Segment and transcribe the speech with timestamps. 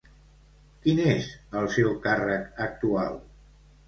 [0.85, 1.27] Quin és
[1.59, 3.21] el seu càrrec actual?